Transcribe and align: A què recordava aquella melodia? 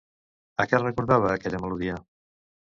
A 0.63 0.65
què 0.71 0.79
recordava 0.83 1.29
aquella 1.35 1.61
melodia? 1.67 1.99